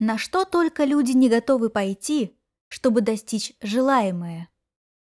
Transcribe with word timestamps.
На 0.00 0.16
что 0.16 0.46
только 0.46 0.84
люди 0.84 1.12
не 1.12 1.28
готовы 1.28 1.68
пойти, 1.68 2.34
чтобы 2.68 3.02
достичь 3.02 3.52
желаемое. 3.60 4.48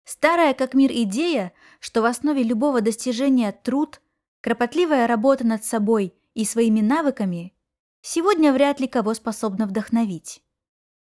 Старая 0.04 0.54
как 0.54 0.72
мир 0.72 0.90
идея, 0.90 1.52
что 1.80 2.00
в 2.00 2.06
основе 2.06 2.42
любого 2.42 2.80
достижения 2.80 3.52
труд, 3.52 4.00
кропотливая 4.40 5.06
работа 5.06 5.46
над 5.46 5.64
собой 5.66 6.14
и 6.32 6.46
своими 6.46 6.80
навыками, 6.80 7.54
сегодня 8.00 8.54
вряд 8.54 8.80
ли 8.80 8.88
кого 8.88 9.12
способна 9.12 9.66
вдохновить. 9.66 10.42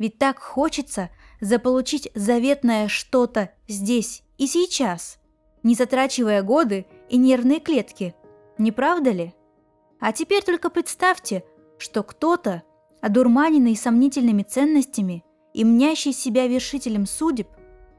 Ведь 0.00 0.18
так 0.18 0.40
хочется 0.40 1.10
заполучить 1.40 2.10
заветное 2.16 2.88
что-то 2.88 3.52
здесь 3.68 4.24
и 4.38 4.48
сейчас, 4.48 5.20
не 5.62 5.76
затрачивая 5.76 6.42
годы 6.42 6.86
и 7.08 7.16
нервные 7.16 7.60
клетки, 7.60 8.16
не 8.58 8.72
правда 8.72 9.10
ли? 9.10 9.34
А 10.00 10.12
теперь 10.12 10.42
только 10.42 10.68
представьте, 10.68 11.44
что 11.78 12.02
кто-то, 12.02 12.64
одурманенный 13.00 13.76
сомнительными 13.76 14.42
ценностями 14.42 15.24
и 15.54 15.64
мнящий 15.64 16.12
себя 16.12 16.46
вершителем 16.46 17.06
судеб, 17.06 17.48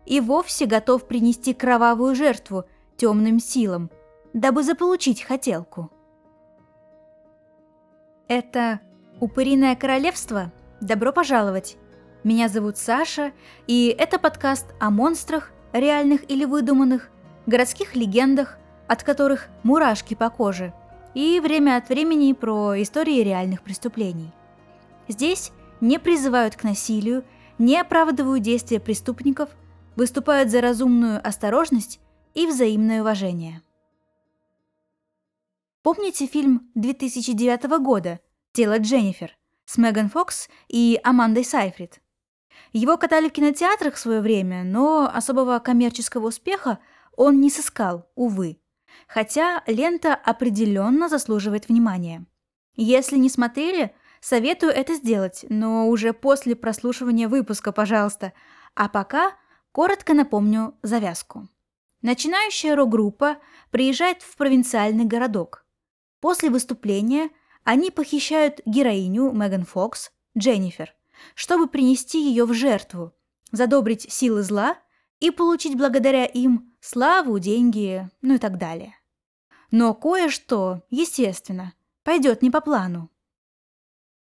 и 0.05 0.19
вовсе 0.19 0.65
готов 0.65 1.07
принести 1.07 1.53
кровавую 1.53 2.15
жертву 2.15 2.65
темным 2.97 3.39
силам, 3.39 3.91
дабы 4.33 4.63
заполучить 4.63 5.21
хотелку. 5.21 5.91
Это 8.27 8.79
«Упыриное 9.19 9.75
королевство». 9.75 10.51
Добро 10.81 11.11
пожаловать! 11.11 11.77
Меня 12.23 12.47
зовут 12.47 12.77
Саша, 12.77 13.31
и 13.67 13.95
это 13.97 14.19
подкаст 14.19 14.67
о 14.79 14.89
монстрах, 14.89 15.51
реальных 15.73 16.29
или 16.29 16.45
выдуманных, 16.45 17.09
городских 17.45 17.95
легендах, 17.95 18.57
от 18.87 19.03
которых 19.03 19.47
мурашки 19.63 20.15
по 20.15 20.29
коже, 20.29 20.73
и 21.13 21.39
время 21.39 21.77
от 21.77 21.89
времени 21.89 22.33
про 22.33 22.81
истории 22.81 23.21
реальных 23.23 23.61
преступлений. 23.61 24.31
Здесь 25.09 25.51
не 25.81 25.97
призывают 25.99 26.55
к 26.55 26.63
насилию, 26.63 27.25
не 27.57 27.77
оправдывают 27.77 28.43
действия 28.43 28.79
преступников, 28.79 29.49
выступают 29.95 30.51
за 30.51 30.61
разумную 30.61 31.19
осторожность 31.27 31.99
и 32.35 32.45
взаимное 32.45 33.01
уважение. 33.01 33.63
Помните 35.81 36.27
фильм 36.27 36.69
2009 36.75 37.63
года 37.81 38.19
«Тело 38.51 38.77
Дженнифер» 38.77 39.35
с 39.65 39.77
Меган 39.79 40.09
Фокс 40.09 40.47
и 40.67 40.99
Амандой 41.03 41.43
Сайфрид? 41.43 42.01
Его 42.71 42.95
катали 42.97 43.29
в 43.29 43.31
кинотеатрах 43.31 43.95
в 43.95 43.99
свое 43.99 44.21
время, 44.21 44.63
но 44.63 45.09
особого 45.11 45.57
коммерческого 45.57 46.27
успеха 46.27 46.77
он 47.17 47.41
не 47.41 47.49
сыскал, 47.49 48.07
увы. 48.13 48.61
Хотя 49.07 49.63
лента 49.65 50.13
определенно 50.13 51.09
заслуживает 51.09 51.67
внимания. 51.67 52.27
Если 52.75 53.17
не 53.17 53.29
смотрели, 53.29 53.95
Советую 54.21 54.71
это 54.71 54.95
сделать, 54.95 55.45
но 55.49 55.87
уже 55.87 56.13
после 56.13 56.55
прослушивания 56.55 57.27
выпуска, 57.27 57.71
пожалуйста. 57.71 58.33
А 58.75 58.89
пока 58.89 59.33
коротко 59.71 60.13
напомню 60.13 60.75
завязку. 60.81 61.47
Начинающая 62.01 62.75
рок-группа 62.75 63.37
приезжает 63.71 64.21
в 64.21 64.35
провинциальный 64.35 65.05
городок. 65.05 65.65
После 66.19 66.49
выступления 66.49 67.29
они 67.63 67.91
похищают 67.91 68.61
героиню 68.65 69.31
Меган 69.31 69.65
Фокс, 69.65 70.11
Дженнифер, 70.37 70.93
чтобы 71.35 71.67
принести 71.67 72.21
ее 72.21 72.45
в 72.45 72.53
жертву, 72.53 73.13
задобрить 73.51 74.11
силы 74.11 74.43
зла 74.43 74.77
и 75.19 75.31
получить 75.31 75.77
благодаря 75.77 76.25
им 76.25 76.73
славу, 76.79 77.39
деньги, 77.39 78.09
ну 78.21 78.35
и 78.35 78.37
так 78.37 78.57
далее. 78.57 78.95
Но 79.71 79.93
кое-что, 79.93 80.83
естественно, 80.89 81.73
пойдет 82.03 82.41
не 82.41 82.49
по 82.49 82.61
плану. 82.61 83.09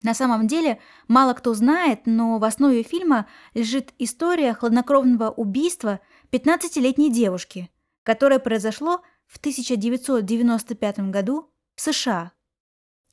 На 0.02 0.14
самом 0.14 0.46
деле, 0.46 0.80
мало 1.08 1.34
кто 1.34 1.52
знает, 1.52 2.02
но 2.06 2.38
в 2.38 2.44
основе 2.44 2.82
фильма 2.82 3.26
лежит 3.52 3.92
история 3.98 4.54
хладнокровного 4.54 5.30
убийства 5.30 6.00
15-летней 6.30 7.10
девушки, 7.10 7.70
которое 8.02 8.38
произошло 8.38 9.02
в 9.26 9.36
1995 9.38 11.10
году 11.10 11.50
в 11.74 11.80
США. 11.82 12.32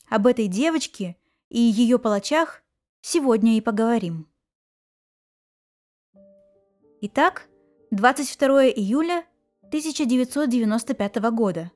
Об 0.10 0.28
этой 0.28 0.48
девочке 0.48 1.18
и 1.50 1.60
ее 1.60 2.00
палачах 2.00 2.64
сегодня 3.02 3.58
и 3.58 3.62
поговорим. 3.62 4.30
Итак, 7.02 7.48
22 7.92 8.68
июля 8.68 9.26
1995 9.68 11.16
года. 11.32 11.72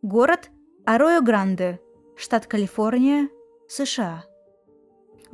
Город 0.00 0.50
Аройо-Гранде, 0.86 1.78
штат 2.16 2.46
Калифорния, 2.46 3.28
США. 3.68 4.24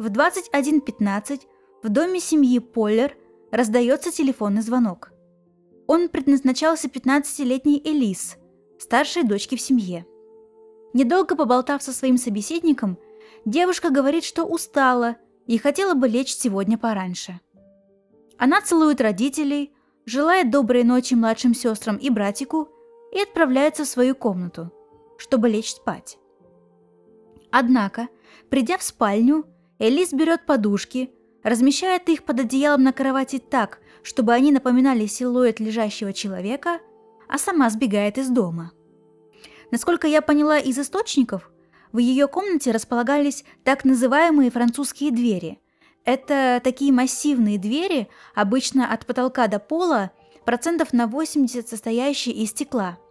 В 0.01 0.07
21.15 0.07 1.43
в 1.83 1.89
доме 1.91 2.21
семьи 2.21 2.59
Поллер 2.59 3.19
раздается 3.51 4.11
телефонный 4.11 4.63
звонок. 4.63 5.13
Он 5.87 6.09
предназначался 6.09 6.89
15-летней 6.89 7.83
Элис, 7.85 8.39
старшей 8.79 9.25
дочке 9.25 9.57
в 9.57 9.61
семье. 9.61 10.07
Недолго 10.95 11.37
поболтав 11.37 11.83
со 11.83 11.93
своим 11.93 12.17
собеседником, 12.17 12.97
девушка 13.45 13.91
говорит, 13.91 14.25
что 14.25 14.45
устала 14.45 15.17
и 15.47 15.59
хотела 15.59 15.93
бы 15.93 16.09
лечь 16.09 16.35
сегодня 16.35 16.79
пораньше. 16.79 17.39
Она 18.39 18.63
целует 18.63 19.03
родителей, 19.03 19.75
желает 20.07 20.51
доброй 20.51 20.83
ночи 20.83 21.13
младшим 21.13 21.53
сестрам 21.53 21.99
и 21.99 22.09
братику 22.09 22.71
и 23.13 23.21
отправляется 23.21 23.85
в 23.85 23.89
свою 23.89 24.15
комнату, 24.15 24.73
чтобы 25.19 25.51
лечь 25.51 25.75
спать. 25.75 26.17
Однако, 27.51 28.09
придя 28.49 28.79
в 28.79 28.83
спальню, 28.83 29.45
Элис 29.81 30.13
берет 30.13 30.45
подушки, 30.45 31.11
размещает 31.43 32.07
их 32.11 32.25
под 32.25 32.41
одеялом 32.41 32.83
на 32.83 32.93
кровати 32.93 33.39
так, 33.39 33.81
чтобы 34.03 34.35
они 34.35 34.53
напоминали 34.53 35.07
силуэт 35.07 35.59
лежащего 35.59 36.13
человека, 36.13 36.81
а 37.29 37.39
сама 37.39 37.71
сбегает 37.71 38.19
из 38.19 38.29
дома. 38.29 38.73
Насколько 39.71 40.07
я 40.07 40.21
поняла 40.21 40.59
из 40.59 40.79
источников, 40.79 41.51
в 41.93 41.99
ее 41.99 42.29
комнате 42.29 42.73
располагались 42.73 43.45
так 43.65 43.87
называемые 43.87 44.51
французские 44.51 45.13
двери. 45.13 45.59
Это 46.05 46.61
такие 46.63 46.93
массивные 46.93 47.59
двери, 47.59 48.09
обычно 48.35 48.93
от 48.93 49.07
потолка 49.07 49.47
до 49.47 49.59
пола, 49.59 50.11
процентов 50.45 50.93
на 50.93 51.07
80 51.07 51.67
состоящие 51.67 52.35
из 52.35 52.51
стекла– 52.51 52.99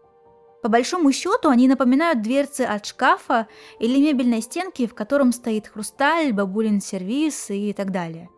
по 0.62 0.70
большому 0.70 1.12
счету 1.12 1.50
они 1.50 1.68
напоминают 1.68 2.22
дверцы 2.22 2.62
от 2.62 2.86
шкафа 2.86 3.48
или 3.80 4.00
мебельной 4.00 4.42
стенки, 4.42 4.88
в 4.88 4.94
котором 4.94 5.32
стоит 5.32 5.68
хрусталь, 5.68 6.34
бабулин 6.34 6.82
сервиз 6.82 7.50
и 7.50 7.74
так 7.74 7.92
далее. 7.92 8.30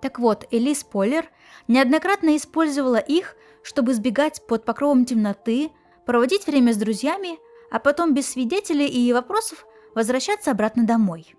Так 0.00 0.18
вот, 0.18 0.46
Элис 0.50 0.84
Поллер 0.84 1.28
неоднократно 1.68 2.36
использовала 2.36 2.96
их, 2.96 3.36
чтобы 3.62 3.94
сбегать 3.94 4.46
под 4.46 4.64
покровом 4.64 5.04
темноты, 5.04 5.70
проводить 6.06 6.46
время 6.46 6.72
с 6.72 6.76
друзьями, 6.76 7.38
а 7.70 7.78
потом 7.78 8.14
без 8.14 8.30
свидетелей 8.30 8.86
и 8.86 9.12
вопросов 9.12 9.66
возвращаться 9.94 10.52
обратно 10.52 10.86
домой. 10.86 11.34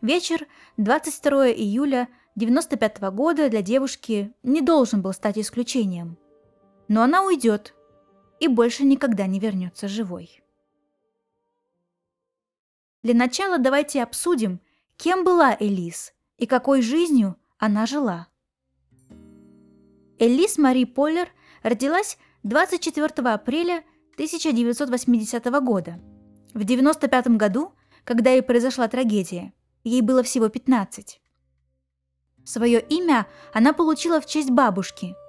Вечер 0.00 0.46
22 0.78 1.50
июля 1.50 2.08
95 2.36 3.00
года 3.12 3.48
для 3.48 3.62
девушки 3.62 4.32
не 4.42 4.60
должен 4.60 5.02
был 5.02 5.12
стать 5.12 5.38
исключением. 5.38 6.18
Но 6.88 7.02
она 7.02 7.22
уйдет, 7.22 7.74
и 8.44 8.48
больше 8.48 8.84
никогда 8.84 9.26
не 9.26 9.40
вернется 9.40 9.88
живой. 9.88 10.42
Для 13.02 13.14
начала 13.14 13.58
давайте 13.58 14.02
обсудим, 14.02 14.60
кем 14.98 15.24
была 15.24 15.56
Элис 15.58 16.12
и 16.36 16.46
какой 16.46 16.82
жизнью 16.82 17.36
она 17.58 17.86
жила. 17.86 18.28
Элис 20.18 20.58
Мари 20.58 20.84
Поллер 20.84 21.28
родилась 21.62 22.18
24 22.42 23.06
апреля 23.30 23.82
1980 24.14 25.44
года. 25.62 25.98
В 26.52 26.64
95 26.64 27.28
году, 27.38 27.72
когда 28.04 28.30
ей 28.30 28.42
произошла 28.42 28.88
трагедия, 28.88 29.54
ей 29.84 30.02
было 30.02 30.22
всего 30.22 30.50
15. 30.50 31.20
Свое 32.44 32.80
имя 32.80 33.26
она 33.54 33.72
получила 33.72 34.20
в 34.20 34.26
честь 34.26 34.50
бабушки– 34.50 35.14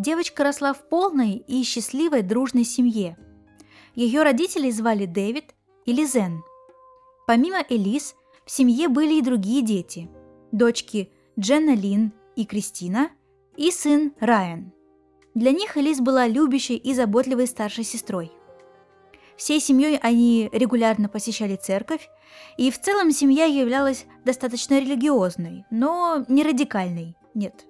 Девочка 0.00 0.44
росла 0.44 0.72
в 0.72 0.88
полной 0.88 1.44
и 1.46 1.62
счастливой 1.62 2.22
дружной 2.22 2.64
семье. 2.64 3.18
Ее 3.94 4.22
родители 4.22 4.70
звали 4.70 5.04
Дэвид 5.04 5.54
и 5.84 5.92
Лизен. 5.92 6.42
Помимо 7.26 7.58
Элис, 7.68 8.14
в 8.46 8.50
семье 8.50 8.88
были 8.88 9.18
и 9.18 9.20
другие 9.20 9.60
дети. 9.60 10.08
Дочки 10.52 11.12
Дженна 11.38 11.74
Лин 11.74 12.14
и 12.34 12.46
Кристина 12.46 13.10
и 13.58 13.70
сын 13.70 14.14
Райан. 14.20 14.72
Для 15.34 15.52
них 15.52 15.76
Элис 15.76 16.00
была 16.00 16.26
любящей 16.26 16.76
и 16.76 16.94
заботливой 16.94 17.46
старшей 17.46 17.84
сестрой. 17.84 18.32
Всей 19.36 19.60
семьей 19.60 19.98
они 19.98 20.48
регулярно 20.50 21.10
посещали 21.10 21.56
церковь, 21.56 22.08
и 22.56 22.70
в 22.70 22.80
целом 22.80 23.10
семья 23.10 23.44
являлась 23.44 24.06
достаточно 24.24 24.80
религиозной, 24.80 25.66
но 25.70 26.24
не 26.26 26.42
радикальной, 26.42 27.18
нет 27.34 27.66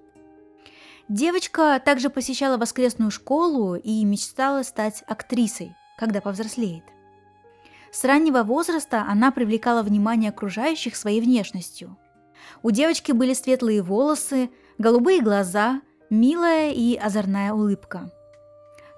Девочка 1.11 1.81
также 1.83 2.09
посещала 2.09 2.55
воскресную 2.55 3.11
школу 3.11 3.75
и 3.75 4.05
мечтала 4.05 4.63
стать 4.63 5.03
актрисой, 5.07 5.75
когда 5.97 6.21
повзрослеет. 6.21 6.85
С 7.91 8.05
раннего 8.05 8.43
возраста 8.43 9.03
она 9.05 9.31
привлекала 9.31 9.83
внимание 9.83 10.29
окружающих 10.29 10.95
своей 10.95 11.19
внешностью. 11.19 11.97
У 12.63 12.71
девочки 12.71 13.11
были 13.11 13.33
светлые 13.33 13.81
волосы, 13.81 14.51
голубые 14.77 15.21
глаза, 15.21 15.81
милая 16.09 16.71
и 16.71 16.95
озорная 16.95 17.51
улыбка. 17.51 18.09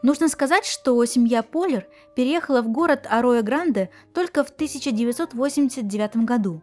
Нужно 0.03 0.27
сказать, 0.27 0.65
что 0.65 1.03
семья 1.05 1.41
Полер 1.41 1.87
переехала 2.15 2.61
в 2.61 2.69
город 2.69 3.07
Ароя-Гранде 3.09 3.89
только 4.13 4.43
в 4.43 4.51
1989 4.51 6.17
году. 6.17 6.61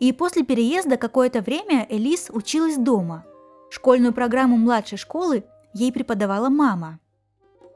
И 0.00 0.12
после 0.12 0.42
переезда 0.42 0.96
какое-то 0.96 1.40
время 1.40 1.86
Элис 1.88 2.30
училась 2.30 2.76
дома. 2.76 3.24
Школьную 3.70 4.12
программу 4.12 4.56
младшей 4.56 4.98
школы 4.98 5.44
ей 5.74 5.92
преподавала 5.92 6.48
мама. 6.48 7.00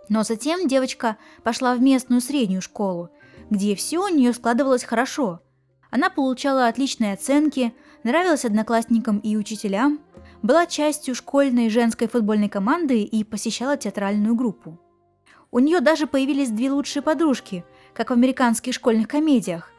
Но 0.09 0.23
затем 0.23 0.67
девочка 0.67 1.17
пошла 1.43 1.75
в 1.75 1.81
местную 1.81 2.21
среднюю 2.21 2.63
школу, 2.63 3.11
где 3.51 3.75
все 3.75 3.99
у 3.99 4.09
нее 4.09 4.33
складывалось 4.33 4.85
хорошо. 4.85 5.41
Она 5.91 6.11
получала 6.11 6.69
отличные 6.69 7.15
оценки, 7.15 7.75
нравилась 8.03 8.45
одноклассникам 8.45 9.19
и 9.19 9.37
учителям, 9.37 10.01
была 10.41 10.67
частью 10.67 11.15
школьной 11.15 11.69
женской 11.69 12.09
футбольной 12.09 12.49
команды 12.49 13.03
и 13.03 13.25
посещала 13.25 13.77
театральную 13.77 14.35
группу. 14.35 14.81
У 15.51 15.59
нее 15.59 15.81
даже 15.81 16.07
появились 16.07 16.51
две 16.51 16.71
лучшие 16.71 17.03
подружки, 17.03 17.65
как 17.93 18.09
в 18.09 18.13
американских 18.15 18.73
школьных 18.73 19.07
комедиях, 19.07 19.72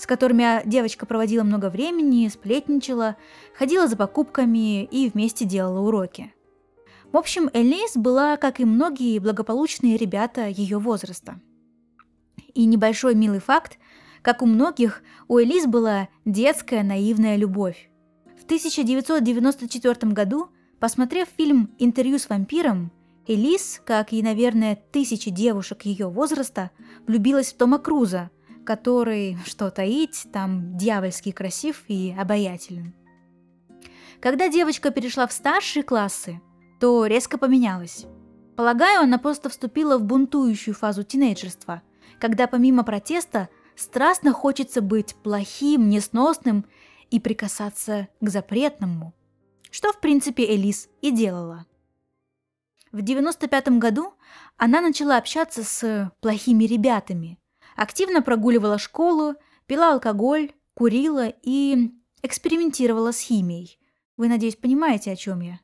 с 0.00 0.06
которыми 0.06 0.66
девочка 0.66 1.04
проводила 1.04 1.42
много 1.42 1.68
времени, 1.68 2.28
сплетничала, 2.28 3.16
ходила 3.54 3.86
за 3.86 3.96
покупками 3.96 4.84
и 4.84 5.10
вместе 5.10 5.44
делала 5.44 5.80
уроки. 5.80 6.32
В 7.12 7.18
общем, 7.18 7.50
Элис 7.52 7.96
была, 7.96 8.38
как 8.38 8.60
и 8.60 8.64
многие 8.64 9.18
благополучные 9.18 9.98
ребята 9.98 10.46
ее 10.46 10.78
возраста. 10.78 11.38
И 12.54 12.64
небольшой 12.64 13.14
милый 13.14 13.40
факт, 13.40 13.78
как 14.22 14.40
у 14.40 14.46
многих, 14.46 15.02
у 15.28 15.36
Элис 15.36 15.66
была 15.66 16.08
детская 16.24 16.82
наивная 16.82 17.36
любовь. 17.36 17.90
В 18.40 18.44
1994 18.44 20.12
году, 20.12 20.48
посмотрев 20.78 21.28
фильм 21.36 21.74
«Интервью 21.78 22.18
с 22.18 22.28
вампиром», 22.30 22.90
Элис, 23.26 23.82
как 23.84 24.14
и, 24.14 24.22
наверное, 24.22 24.76
тысячи 24.92 25.30
девушек 25.30 25.82
ее 25.82 26.08
возраста, 26.08 26.70
влюбилась 27.06 27.52
в 27.52 27.56
Тома 27.56 27.78
Круза, 27.78 28.30
который, 28.70 29.36
что 29.46 29.68
таить, 29.72 30.28
там 30.32 30.76
дьявольски 30.76 31.32
красив 31.32 31.82
и 31.88 32.14
обаятелен. 32.16 32.94
Когда 34.20 34.48
девочка 34.48 34.92
перешла 34.92 35.26
в 35.26 35.32
старшие 35.32 35.82
классы, 35.82 36.40
то 36.78 37.04
резко 37.06 37.36
поменялась. 37.36 38.06
Полагаю, 38.56 39.00
она 39.00 39.18
просто 39.18 39.48
вступила 39.48 39.98
в 39.98 40.04
бунтующую 40.04 40.72
фазу 40.72 41.02
тинейджерства, 41.02 41.82
когда 42.20 42.46
помимо 42.46 42.84
протеста 42.84 43.48
страстно 43.74 44.32
хочется 44.32 44.82
быть 44.82 45.16
плохим, 45.16 45.88
несносным 45.88 46.64
и 47.10 47.18
прикасаться 47.18 48.06
к 48.20 48.28
запретному, 48.28 49.14
что 49.72 49.92
в 49.92 49.98
принципе 49.98 50.44
Элис 50.44 50.88
и 51.02 51.10
делала. 51.10 51.66
В 52.92 53.02
95 53.02 53.80
году 53.80 54.14
она 54.56 54.80
начала 54.80 55.16
общаться 55.16 55.64
с 55.64 56.12
плохими 56.20 56.66
ребятами, 56.66 57.40
активно 57.76 58.22
прогуливала 58.22 58.78
школу, 58.78 59.34
пила 59.66 59.92
алкоголь, 59.92 60.52
курила 60.74 61.32
и 61.42 61.90
экспериментировала 62.22 63.12
с 63.12 63.20
химией. 63.20 63.78
Вы, 64.16 64.28
надеюсь, 64.28 64.56
понимаете, 64.56 65.12
о 65.12 65.16
чем 65.16 65.40
я. 65.40 65.60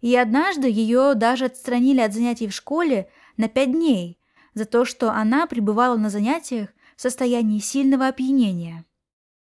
И 0.00 0.14
однажды 0.16 0.68
ее 0.68 1.14
даже 1.14 1.46
отстранили 1.46 2.00
от 2.00 2.12
занятий 2.12 2.48
в 2.48 2.54
школе 2.54 3.08
на 3.36 3.48
пять 3.48 3.72
дней 3.72 4.18
за 4.54 4.64
то, 4.64 4.84
что 4.84 5.12
она 5.12 5.46
пребывала 5.46 5.96
на 5.96 6.10
занятиях 6.10 6.70
в 6.96 7.00
состоянии 7.00 7.58
сильного 7.58 8.08
опьянения. 8.08 8.84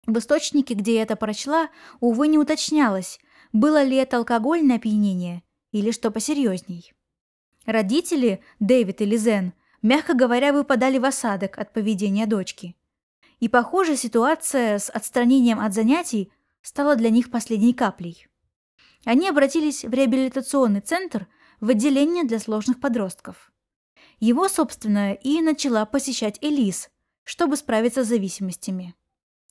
В 0.06 0.18
источнике, 0.18 0.74
где 0.74 0.96
я 0.96 1.02
это 1.02 1.16
прочла, 1.16 1.70
увы, 2.00 2.28
не 2.28 2.38
уточнялось, 2.38 3.18
было 3.52 3.82
ли 3.82 3.96
это 3.96 4.18
алкогольное 4.18 4.76
опьянение 4.76 5.42
или 5.72 5.90
что 5.90 6.10
посерьезней. 6.10 6.92
Родители, 7.64 8.42
Дэвид 8.60 9.00
и 9.00 9.06
Лизен, 9.06 9.54
мягко 9.84 10.14
говоря, 10.14 10.52
выпадали 10.52 10.98
в 10.98 11.04
осадок 11.04 11.58
от 11.58 11.72
поведения 11.72 12.26
дочки. 12.26 12.74
И, 13.38 13.48
похоже, 13.48 13.96
ситуация 13.96 14.78
с 14.78 14.90
отстранением 14.90 15.60
от 15.60 15.74
занятий 15.74 16.32
стала 16.62 16.96
для 16.96 17.10
них 17.10 17.30
последней 17.30 17.74
каплей. 17.74 18.26
Они 19.04 19.28
обратились 19.28 19.84
в 19.84 19.92
реабилитационный 19.92 20.80
центр 20.80 21.28
в 21.60 21.68
отделение 21.68 22.24
для 22.24 22.38
сложных 22.38 22.80
подростков. 22.80 23.52
Его, 24.18 24.48
собственно, 24.48 25.12
и 25.12 25.42
начала 25.42 25.84
посещать 25.84 26.42
Элис, 26.42 26.88
чтобы 27.22 27.56
справиться 27.56 28.04
с 28.04 28.08
зависимостями. 28.08 28.94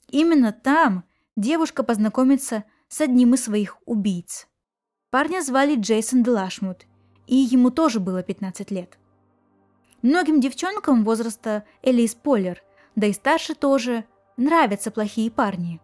Именно 0.09 0.51
там 0.51 1.03
девушка 1.35 1.83
познакомится 1.83 2.63
с 2.87 3.01
одним 3.01 3.35
из 3.35 3.43
своих 3.43 3.77
убийц. 3.85 4.47
Парня 5.11 5.41
звали 5.41 5.75
Джейсон 5.75 6.23
Делашмут, 6.23 6.87
и 7.27 7.35
ему 7.35 7.69
тоже 7.69 7.99
было 7.99 8.23
15 8.23 8.71
лет. 8.71 8.97
Многим 10.03 10.41
девчонкам 10.41 11.05
возраста 11.05 11.63
Элис 11.81 12.13
Поллер, 12.13 12.61
да 12.97 13.07
и 13.07 13.13
старше 13.13 13.55
тоже, 13.55 14.03
нравятся 14.35 14.91
плохие 14.91 15.31
парни. 15.31 15.79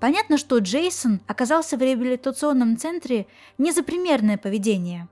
Понятно, 0.00 0.38
что 0.38 0.58
Джейсон 0.58 1.20
оказался 1.28 1.76
в 1.76 1.80
реабилитационном 1.80 2.76
центре 2.76 3.28
не 3.56 3.70
за 3.70 3.84
примерное 3.84 4.38
поведение. 4.38 5.08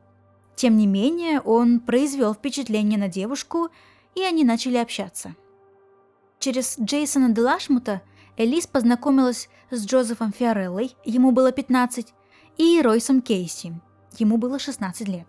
Тем 0.56 0.76
не 0.76 0.88
менее, 0.88 1.40
он 1.40 1.78
произвел 1.78 2.34
впечатление 2.34 2.98
на 2.98 3.06
девушку, 3.06 3.68
и 4.16 4.22
они 4.22 4.42
начали 4.44 4.76
общаться. 4.76 5.36
Через 6.40 6.76
Джейсона 6.80 7.28
Делашмута 7.28 8.02
Элис 8.36 8.66
познакомилась 8.66 9.48
с 9.70 9.86
Джозефом 9.86 10.32
Фиореллой, 10.32 10.96
ему 11.04 11.30
было 11.30 11.52
15, 11.52 12.12
и 12.58 12.82
Ройсом 12.82 13.22
Кейси. 13.22 13.80
Ему 14.18 14.36
было 14.36 14.58
16 14.58 15.06
лет. 15.06 15.28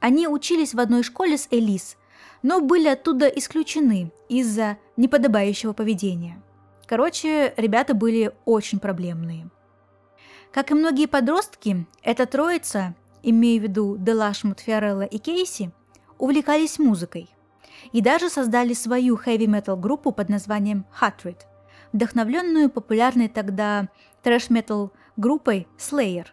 Они 0.00 0.26
учились 0.26 0.74
в 0.74 0.80
одной 0.80 1.04
школе 1.04 1.38
с 1.38 1.46
Элис, 1.52 1.96
но 2.42 2.60
были 2.60 2.88
оттуда 2.88 3.26
исключены 3.26 4.12
из-за 4.28 4.78
неподобающего 4.96 5.72
поведения. 5.72 6.42
Короче, 6.86 7.52
ребята 7.56 7.94
были 7.94 8.32
очень 8.44 8.78
проблемные. 8.78 9.50
Как 10.52 10.70
и 10.70 10.74
многие 10.74 11.06
подростки, 11.06 11.86
эта 12.02 12.26
троица, 12.26 12.94
имея 13.22 13.60
в 13.60 13.64
виду 13.64 13.96
Делашмут, 13.98 14.60
Фиорелла 14.60 15.02
и 15.02 15.18
Кейси, 15.18 15.72
увлекались 16.18 16.78
музыкой 16.78 17.28
и 17.92 18.00
даже 18.00 18.30
создали 18.30 18.72
свою 18.72 19.16
хэви-метал 19.16 19.76
группу 19.76 20.12
под 20.12 20.28
названием 20.28 20.86
Hatred, 21.00 21.38
вдохновленную 21.92 22.70
популярной 22.70 23.28
тогда 23.28 23.88
трэш-метал 24.22 24.92
группой 25.16 25.66
Slayer. 25.78 26.26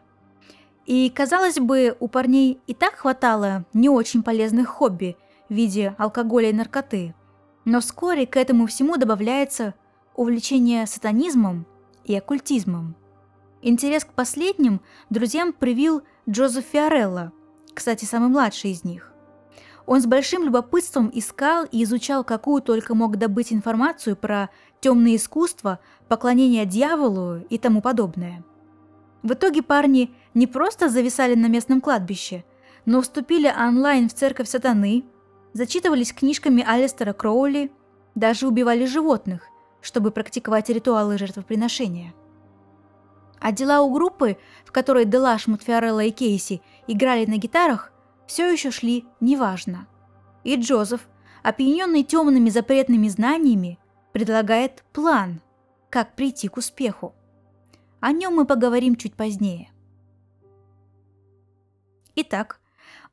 И, 0.86 1.10
казалось 1.10 1.60
бы, 1.60 1.96
у 2.00 2.08
парней 2.08 2.60
и 2.68 2.74
так 2.74 2.96
хватало 2.96 3.66
не 3.74 3.90
очень 3.90 4.24
полезных 4.24 4.68
хобби 4.68 5.18
в 5.54 5.56
виде 5.56 5.96
алкоголя 5.98 6.50
и 6.50 6.54
наркоты. 6.54 7.14
Но 7.64 7.80
вскоре 7.80 8.26
к 8.26 8.36
этому 8.36 8.66
всему 8.66 8.98
добавляется 8.98 9.76
увлечение 10.16 10.86
сатанизмом 10.86 11.66
и 12.04 12.16
оккультизмом. 12.16 12.96
Интерес 13.62 14.04
к 14.04 14.14
последним 14.14 14.82
друзьям 15.10 15.54
привил 15.54 16.02
Джозеф 16.30 16.66
Фиорелло, 16.66 17.32
кстати, 17.74 18.04
самый 18.04 18.30
младший 18.30 18.72
из 18.72 18.84
них. 18.84 19.14
Он 19.86 20.02
с 20.02 20.06
большим 20.06 20.44
любопытством 20.44 21.10
искал 21.14 21.66
и 21.66 21.84
изучал 21.84 22.24
какую 22.24 22.62
только 22.62 22.96
мог 22.96 23.18
добыть 23.18 23.54
информацию 23.54 24.16
про 24.16 24.50
темные 24.82 25.16
искусства, 25.18 25.80
поклонение 26.08 26.66
дьяволу 26.66 27.38
и 27.50 27.58
тому 27.58 27.82
подобное– 27.82 28.44
в 29.24 29.32
итоге 29.32 29.64
парни 29.64 30.14
не 30.34 30.48
просто 30.48 30.90
зависали 30.90 31.34
на 31.36 31.48
местном 31.48 31.80
кладбище, 31.80 32.44
но 32.86 33.02
вступили 33.02 33.48
онлайн 33.48 34.10
в 34.10 34.14
церковь 34.14 34.50
сатаны, 34.50 35.06
зачитывались 35.54 36.14
книжками 36.14 36.64
Алистера 36.66 37.14
Кроули, 37.14 37.72
даже 38.16 38.48
убивали 38.48 38.86
животных, 38.86 39.48
чтобы 39.82 40.12
практиковать 40.12 40.70
ритуалы 40.70 41.18
жертвоприношения. 41.18 42.14
А 43.40 43.52
дела 43.52 43.82
у 43.82 43.92
группы, 43.94 44.38
в 44.66 44.72
которой 44.72 45.06
Делаш, 45.06 45.48
Мутфиорелла 45.48 46.06
и 46.06 46.12
Кейси 46.12 46.62
играли 46.88 47.26
на 47.26 47.38
гитарах, 47.38 47.92
все 48.26 48.52
еще 48.52 48.72
шли 48.72 49.06
неважно. 49.20 49.88
И 50.44 50.56
Джозеф, 50.56 51.02
опьяненный 51.42 52.04
темными 52.04 52.50
запретными 52.50 53.08
знаниями, 53.10 53.80
предлагает 54.14 54.84
план, 54.94 55.42
как 55.90 56.16
прийти 56.16 56.48
к 56.48 56.58
успеху. 56.58 57.14
О 58.00 58.12
нем 58.12 58.36
мы 58.36 58.46
поговорим 58.46 58.96
чуть 58.96 59.16
позднее. 59.16 59.72
Итак, 62.16 62.60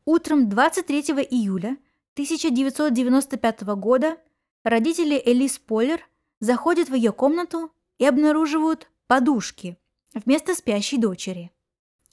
утром 0.05 0.49
23 0.49 1.01
июля 1.31 1.77
1995 2.21 3.63
года 3.77 4.19
родители 4.63 5.21
Элис 5.25 5.59
Поллер 5.59 6.07
заходят 6.39 6.91
в 6.91 6.95
ее 6.95 7.13
комнату 7.13 7.73
и 7.99 8.05
обнаруживают 8.05 8.91
подушки 9.07 9.79
вместо 10.13 10.55
спящей 10.55 10.99
дочери. 10.99 11.51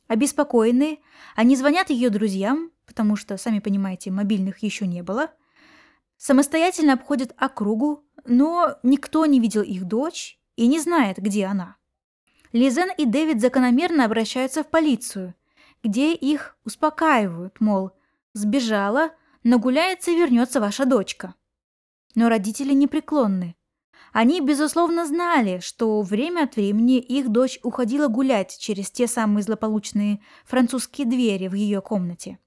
Обеспокоенные, 0.08 1.00
они 1.36 1.58
звонят 1.58 1.90
ее 1.90 2.10
друзьям, 2.10 2.72
потому 2.86 3.18
что, 3.18 3.36
сами 3.36 3.60
понимаете, 3.60 4.10
мобильных 4.10 4.60
еще 4.60 4.88
не 4.88 5.02
было, 5.02 5.30
самостоятельно 6.16 6.94
обходят 6.94 7.36
округу, 7.36 8.06
но 8.24 8.78
никто 8.84 9.26
не 9.26 9.42
видел 9.42 9.62
их 9.62 9.84
дочь 9.84 10.40
и 10.56 10.68
не 10.68 10.80
знает, 10.80 11.18
где 11.18 11.48
она. 11.48 11.76
Лизен 12.54 12.92
и 12.98 13.06
Дэвид 13.06 13.42
закономерно 13.42 14.06
обращаются 14.06 14.64
в 14.64 14.70
полицию, 14.70 15.36
где 15.84 16.14
их 16.14 16.56
успокаивают, 16.64 17.60
мол, 17.60 17.92
сбежала, 18.32 19.12
нагуляется 19.48 20.12
и 20.12 20.16
вернется 20.16 20.60
ваша 20.60 20.86
дочка. 20.86 21.34
Но 22.16 22.30
родители 22.30 22.74
непреклонны. 22.74 23.56
Они, 24.12 24.42
безусловно, 24.42 25.06
знали, 25.06 25.60
что 25.60 26.02
время 26.02 26.44
от 26.44 26.56
времени 26.56 27.00
их 27.00 27.30
дочь 27.30 27.60
уходила 27.64 28.08
гулять 28.08 28.58
через 28.58 28.92
те 28.92 29.08
самые 29.08 29.44
злополучные 29.44 30.22
французские 30.46 31.08
двери 31.08 31.48
в 31.48 31.54
ее 31.54 31.82
комнате. 31.82 32.40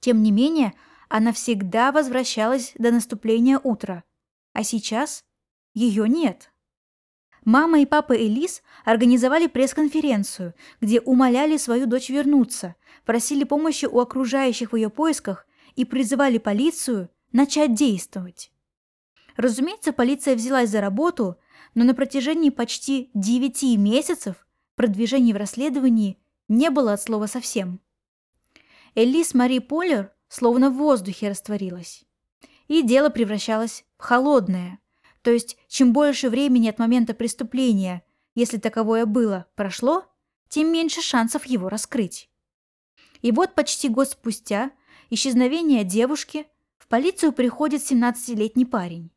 Тем 0.00 0.22
не 0.22 0.32
менее, 0.32 0.72
она 1.08 1.32
всегда 1.32 1.92
возвращалась 1.92 2.72
до 2.78 2.90
наступления 2.90 3.58
утра, 3.58 4.02
а 4.54 4.64
сейчас 4.64 5.24
ее 5.74 6.08
нет. 6.08 6.52
Мама 7.44 7.80
и 7.80 7.86
папа 7.86 8.12
Элис 8.12 8.62
организовали 8.84 9.46
пресс-конференцию, 9.46 10.54
где 10.80 11.00
умоляли 11.00 11.56
свою 11.56 11.86
дочь 11.86 12.08
вернуться, 12.08 12.76
просили 13.04 13.44
помощи 13.44 13.86
у 13.86 14.00
окружающих 14.00 14.72
в 14.72 14.76
ее 14.76 14.90
поисках 14.90 15.46
и 15.76 15.84
призывали 15.84 16.38
полицию 16.38 17.10
начать 17.32 17.74
действовать. 17.74 18.52
Разумеется, 19.36 19.92
полиция 19.92 20.34
взялась 20.34 20.70
за 20.70 20.80
работу, 20.80 21.38
но 21.74 21.84
на 21.84 21.94
протяжении 21.94 22.50
почти 22.50 23.10
9 23.14 23.78
месяцев 23.78 24.46
продвижения 24.76 25.32
в 25.32 25.38
расследовании 25.38 26.18
не 26.48 26.70
было 26.70 26.94
от 26.94 27.02
слова 27.02 27.26
совсем. 27.26 27.80
Элис 28.94 29.32
Мари 29.32 29.58
Полер 29.58 30.12
словно 30.28 30.70
в 30.70 30.76
воздухе 30.76 31.30
растворилась. 31.30 32.04
И 32.68 32.82
дело 32.82 33.08
превращалось 33.08 33.84
в 33.98 34.02
холодное. 34.02 34.78
То 35.22 35.30
есть, 35.30 35.56
чем 35.68 35.92
больше 35.92 36.28
времени 36.28 36.68
от 36.68 36.78
момента 36.78 37.14
преступления, 37.14 38.02
если 38.34 38.58
таковое 38.58 39.06
было, 39.06 39.46
прошло, 39.54 40.04
тем 40.48 40.72
меньше 40.72 41.00
шансов 41.00 41.46
его 41.46 41.68
раскрыть. 41.68 42.30
И 43.20 43.30
вот 43.30 43.54
почти 43.54 43.88
год 43.88 44.08
спустя 44.08 44.72
исчезновение 45.12 45.84
девушки 45.84 46.46
в 46.78 46.88
полицию 46.88 47.32
приходит 47.34 47.82
17-летний 47.82 48.64
парень. 48.64 49.10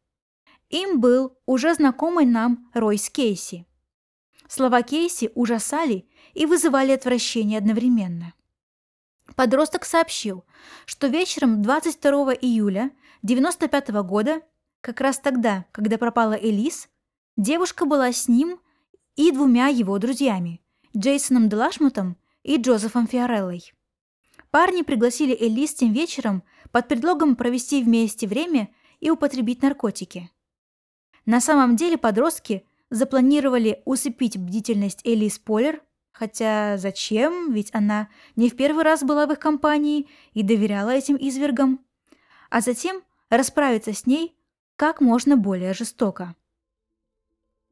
Им 0.69 0.99
был 0.99 1.37
уже 1.45 1.73
знакомый 1.73 2.25
нам 2.25 2.69
Ройс 2.73 3.09
Кейси. 3.09 3.65
Слова 4.49 4.81
Кейси 4.81 5.31
ужасали 5.35 6.05
и 6.33 6.45
вызывали 6.45 6.91
отвращение 6.91 7.57
одновременно. 7.57 8.33
Подросток 9.37 9.85
сообщил, 9.85 10.43
что 10.85 11.07
вечером 11.07 11.61
22 11.61 12.33
июля 12.33 12.91
1995 13.23 13.89
года, 14.03 14.41
как 14.81 14.99
раз 14.99 15.17
тогда, 15.19 15.65
когда 15.71 15.97
пропала 15.97 16.33
Элис, 16.33 16.89
девушка 17.37 17.85
была 17.85 18.11
с 18.11 18.27
ним 18.27 18.59
и 19.15 19.31
двумя 19.31 19.67
его 19.67 19.97
друзьями, 19.97 20.61
Джейсоном 20.95 21.47
Делашмутом 21.47 22.17
и 22.43 22.57
Джозефом 22.57 23.07
Фиореллой. 23.07 23.75
Парни 24.55 24.83
пригласили 24.83 25.35
Элис 25.38 25.74
тем 25.74 25.91
вечером 25.91 26.41
под 26.71 26.88
предлогом 26.88 27.35
провести 27.35 27.83
вместе 27.83 28.25
время 28.25 28.69
и 29.01 29.09
употребить 29.09 29.62
наркотики. 29.62 30.31
На 31.25 31.41
самом 31.41 31.75
деле 31.75 31.97
подростки 31.97 32.65
запланировали 32.89 33.81
усыпить 33.83 34.38
бдительность 34.38 35.05
Элис 35.05 35.39
Полер, 35.39 35.81
хотя 36.13 36.77
зачем, 36.77 37.51
ведь 37.51 37.69
она 37.75 38.07
не 38.38 38.50
в 38.50 38.55
первый 38.55 38.85
раз 38.85 39.03
была 39.03 39.27
в 39.27 39.33
их 39.33 39.39
компании 39.39 40.07
и 40.31 40.41
доверяла 40.41 40.91
этим 40.91 41.17
извергам, 41.19 41.81
а 42.50 42.62
затем 42.62 43.01
расправиться 43.29 43.91
с 43.91 44.05
ней 44.05 44.38
как 44.77 45.01
можно 45.01 45.35
более 45.35 45.74
жестоко. 45.74 46.33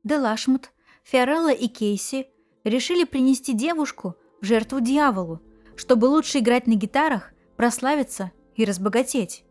Делашмут, 0.03 0.71
Фиорелла 1.05 1.53
и 1.53 1.69
Кейси 1.69 2.27
решили 2.65 3.05
принести 3.05 3.53
девушку 3.53 4.17
в 4.41 4.45
жертву 4.45 4.81
дьяволу, 4.81 5.39
чтобы 5.75 6.05
лучше 6.05 6.39
играть 6.39 6.67
на 6.67 6.75
гитарах, 6.75 7.31
прославиться 7.55 8.31
и 8.55 8.65
разбогатеть. 8.65 9.43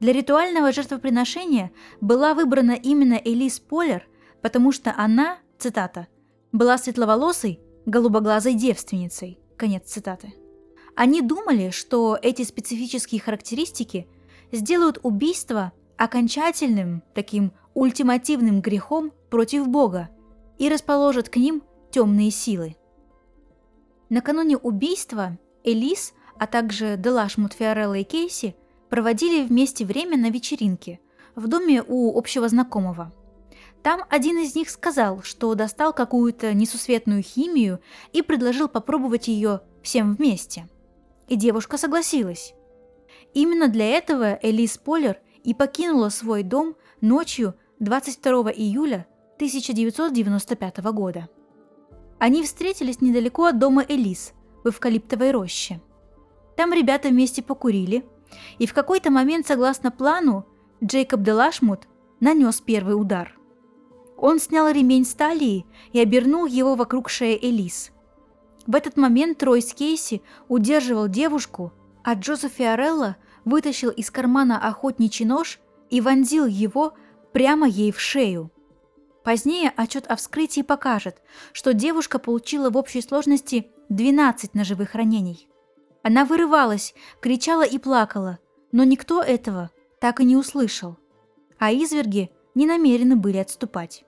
Для 0.00 0.12
ритуального 0.12 0.72
жертвоприношения 0.72 1.70
была 2.00 2.34
выбрана 2.34 2.72
именно 2.72 3.20
Элис 3.24 3.60
Полер, 3.60 4.06
потому 4.40 4.72
что 4.72 4.92
она, 4.96 5.38
цитата, 5.58 6.08
была 6.50 6.76
светловолосой, 6.76 7.60
голубоглазой 7.86 8.54
девственницей. 8.54 9.38
Конец 9.56 9.84
цитаты. 9.84 10.34
Они 10.96 11.22
думали, 11.22 11.70
что 11.70 12.18
эти 12.20 12.42
специфические 12.42 13.20
характеристики 13.20 14.08
сделают 14.50 14.98
убийство 15.02 15.72
окончательным, 15.96 17.02
таким 17.14 17.52
ультимативным 17.74 18.60
грехом 18.60 19.12
против 19.30 19.68
Бога 19.68 20.10
и 20.58 20.68
расположат 20.68 21.28
к 21.28 21.36
ним 21.36 21.62
темные 21.90 22.30
силы. 22.30 22.76
Накануне 24.12 24.58
убийства 24.58 25.38
Элис, 25.64 26.12
а 26.38 26.46
также 26.46 26.98
Делаш 26.98 27.38
Мутфиорелла 27.38 27.94
и 27.94 28.04
Кейси 28.04 28.54
проводили 28.90 29.42
вместе 29.42 29.86
время 29.86 30.18
на 30.18 30.28
вечеринке 30.28 31.00
в 31.34 31.48
доме 31.48 31.82
у 31.82 32.18
общего 32.18 32.46
знакомого. 32.46 33.10
Там 33.82 34.02
один 34.10 34.36
из 34.36 34.54
них 34.54 34.68
сказал, 34.68 35.22
что 35.22 35.54
достал 35.54 35.94
какую-то 35.94 36.52
несусветную 36.52 37.22
химию 37.22 37.80
и 38.12 38.20
предложил 38.20 38.68
попробовать 38.68 39.28
ее 39.28 39.62
всем 39.82 40.14
вместе. 40.14 40.68
И 41.28 41.36
девушка 41.36 41.78
согласилась. 41.78 42.52
Именно 43.32 43.68
для 43.68 43.96
этого 43.96 44.38
Элис 44.42 44.76
Полер 44.76 45.20
и 45.42 45.54
покинула 45.54 46.10
свой 46.10 46.42
дом 46.42 46.76
ночью 47.00 47.54
22 47.78 48.52
июля 48.52 49.06
1995 49.36 50.84
года. 50.92 51.30
Они 52.22 52.44
встретились 52.44 53.00
недалеко 53.00 53.46
от 53.46 53.58
дома 53.58 53.84
Элис, 53.88 54.32
в 54.62 54.68
эвкалиптовой 54.68 55.32
роще. 55.32 55.80
Там 56.56 56.72
ребята 56.72 57.08
вместе 57.08 57.42
покурили, 57.42 58.04
и 58.60 58.66
в 58.68 58.72
какой-то 58.72 59.10
момент, 59.10 59.48
согласно 59.48 59.90
плану, 59.90 60.46
Джейкоб 60.84 61.22
Делашмут 61.22 61.88
нанес 62.20 62.60
первый 62.60 62.92
удар. 62.92 63.36
Он 64.16 64.38
снял 64.38 64.68
ремень 64.68 65.04
с 65.04 65.14
талии 65.14 65.66
и 65.92 65.98
обернул 65.98 66.46
его 66.46 66.76
вокруг 66.76 67.08
шеи 67.08 67.36
Элис. 67.42 67.90
В 68.68 68.76
этот 68.76 68.96
момент 68.96 69.42
Ройс 69.42 69.74
Кейси 69.74 70.22
удерживал 70.46 71.08
девушку, 71.08 71.72
а 72.04 72.14
Джозеф 72.14 72.52
Фиорелло 72.52 73.16
вытащил 73.44 73.90
из 73.90 74.12
кармана 74.12 74.64
охотничий 74.64 75.24
нож 75.24 75.58
и 75.90 76.00
вонзил 76.00 76.46
его 76.46 76.94
прямо 77.32 77.66
ей 77.66 77.90
в 77.90 77.98
шею. 77.98 78.52
Позднее 79.24 79.72
отчет 79.76 80.06
о 80.08 80.16
вскрытии 80.16 80.62
покажет, 80.62 81.22
что 81.52 81.74
девушка 81.74 82.18
получила 82.18 82.70
в 82.70 82.76
общей 82.76 83.00
сложности 83.02 83.68
12 83.88 84.54
ножевых 84.54 84.94
ранений. 84.94 85.48
Она 86.02 86.24
вырывалась, 86.24 86.94
кричала 87.20 87.62
и 87.62 87.78
плакала, 87.78 88.38
но 88.72 88.82
никто 88.82 89.22
этого 89.22 89.70
так 90.00 90.20
и 90.20 90.24
не 90.24 90.36
услышал, 90.36 90.96
а 91.58 91.70
изверги 91.70 92.30
не 92.56 92.66
намерены 92.66 93.14
были 93.14 93.38
отступать. 93.38 94.04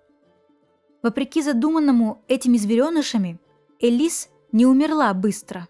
Вопреки 1.02 1.42
задуманному 1.42 2.24
этими 2.26 2.56
зверенышами, 2.56 3.38
Элис 3.80 4.30
не 4.50 4.66
умерла 4.66 5.12
быстро. 5.14 5.68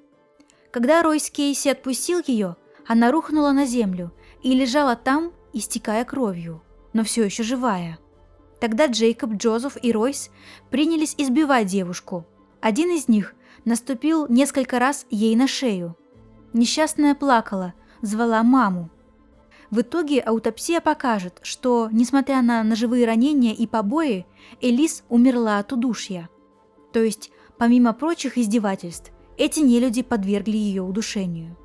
Когда 0.70 1.02
Ройс 1.02 1.30
Кейси 1.30 1.68
отпустил 1.68 2.22
ее, 2.26 2.56
она 2.86 3.10
рухнула 3.10 3.52
на 3.52 3.66
землю 3.66 4.12
и 4.42 4.54
лежала 4.54 4.96
там, 4.96 5.32
истекая 5.52 6.04
кровью, 6.04 6.62
но 6.92 7.04
все 7.04 7.24
еще 7.24 7.42
живая. 7.42 7.98
Тогда 8.60 8.86
Джейкоб, 8.86 9.34
Джозеф 9.34 9.76
и 9.82 9.92
Ройс 9.92 10.30
принялись 10.70 11.14
избивать 11.18 11.66
девушку. 11.66 12.24
Один 12.60 12.90
из 12.90 13.08
них 13.08 13.34
наступил 13.64 14.26
несколько 14.28 14.78
раз 14.78 15.06
ей 15.10 15.36
на 15.36 15.46
шею– 15.46 15.96
Несчастная 16.54 17.16
плакала, 17.16 17.74
звала 18.00 18.40
маму. 18.44 18.88
В 19.72 19.80
итоге 19.80 20.20
аутопсия 20.20 20.80
покажет, 20.80 21.40
что, 21.42 21.88
несмотря 21.90 22.42
на 22.42 22.62
ножевые 22.62 23.06
ранения 23.06 23.52
и 23.52 23.66
побои, 23.66 24.24
Элис 24.62 25.02
умерла 25.08 25.58
от 25.58 25.72
удушья. 25.72 26.28
То 26.92 27.02
есть, 27.02 27.32
помимо 27.58 27.92
прочих 27.92 28.38
издевательств, 28.38 29.10
эти 29.36 29.58
нелюди 29.58 30.02
подвергли 30.02 30.56
ее 30.56 30.82
удушению. 30.82 31.56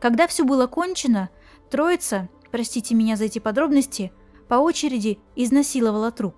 Когда 0.00 0.26
все 0.26 0.42
было 0.42 0.66
кончено, 0.66 1.28
троица, 1.70 2.30
простите 2.50 2.94
меня 2.94 3.16
за 3.16 3.24
эти 3.24 3.40
подробности, 3.40 4.10
по 4.48 4.54
очереди 4.54 5.18
изнасиловала 5.36 6.10
труп. 6.10 6.36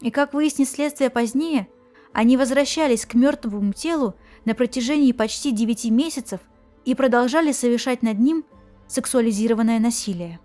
И 0.00 0.10
как 0.10 0.34
выяснит 0.34 0.68
следствие 0.68 1.10
позднее, 1.10 1.68
они 2.12 2.36
возвращались 2.36 3.06
к 3.06 3.14
мертвому 3.14 3.72
телу 3.72 4.14
на 4.44 4.54
протяжении 4.54 5.12
почти 5.12 5.50
9 5.50 5.86
месяцев 5.90 6.40
и 6.84 6.94
продолжали 6.94 7.52
совершать 7.52 8.02
над 8.02 8.18
ним 8.18 8.44
сексуализированное 8.86 9.78
насилие. 9.78 10.40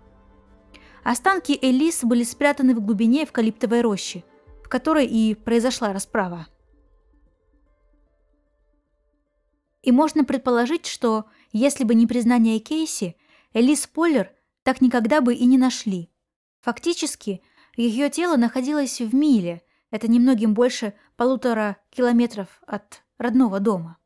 Останки 1.04 1.58
Элис 1.60 2.04
были 2.04 2.22
спрятаны 2.22 2.74
в 2.74 2.80
глубине 2.80 3.24
эвкалиптовой 3.24 3.82
рощи, 3.82 4.24
в 4.64 4.68
которой 4.68 5.06
и 5.06 5.34
произошла 5.34 5.92
расправа. 5.92 6.46
И 9.82 9.92
можно 9.92 10.24
предположить, 10.24 10.86
что, 10.86 11.26
если 11.52 11.84
бы 11.84 11.94
не 11.94 12.06
признание 12.06 12.58
Кейси, 12.58 13.16
Элис 13.54 13.86
Поллер 13.86 14.32
так 14.62 14.80
никогда 14.80 15.20
бы 15.20 15.34
и 15.34 15.46
не 15.46 15.56
нашли. 15.56 16.10
Фактически, 16.68 17.42
ее 17.76 18.10
тело 18.10 18.36
находилось 18.36 19.00
в 19.00 19.14
миле, 19.14 19.62
это 19.90 20.06
немногим 20.06 20.52
больше 20.52 20.92
полутора 21.16 21.78
километров 21.88 22.60
от 22.66 23.04
родного 23.16 23.58
дома. 23.58 23.96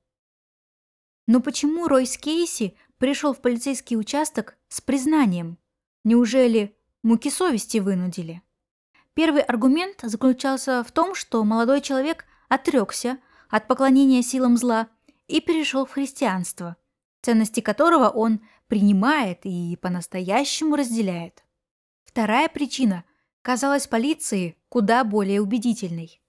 Но 1.27 1.41
почему 1.41 1.89
Ройс 1.89 2.17
Кейси 2.17 2.77
пришел 2.99 3.35
в 3.35 3.41
полицейский 3.41 3.97
участок 3.97 4.57
с 4.69 4.81
признанием? 4.81 5.59
Неужели 6.05 6.77
муки 7.03 7.31
совести 7.31 7.79
вынудили? 7.79 8.43
Первый 9.15 9.43
аргумент 9.43 9.99
заключался 10.01 10.85
в 10.85 10.93
том, 10.93 11.17
что 11.17 11.43
молодой 11.43 11.81
человек 11.81 12.27
отрекся 12.49 13.19
от 13.51 13.67
поклонения 13.67 14.23
силам 14.23 14.57
зла 14.57 14.87
и 15.27 15.41
перешел 15.41 15.85
в 15.85 15.91
христианство, 15.91 16.77
ценности 17.23 17.59
которого 17.59 18.09
он 18.09 18.41
принимает 18.69 19.41
и 19.43 19.77
по-настоящему 19.83 20.77
разделяет. 20.77 21.43
Вторая 22.13 22.51
причина 22.51 23.05
казалась 23.41 23.87
полиции 23.87 24.59
куда 24.69 25.03
более 25.03 25.41
убедительной. 25.41 26.21